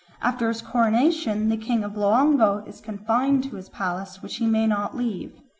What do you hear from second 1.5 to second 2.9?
king of Loango is